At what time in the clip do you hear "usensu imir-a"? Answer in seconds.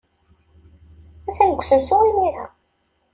1.61-2.45